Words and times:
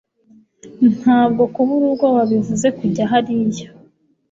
ntabwo 0.99 1.41
kubura 1.53 1.83
ubwoba 1.89 2.21
bivuze 2.31 2.67
kujya 2.77 3.03
hariya 3.11 3.67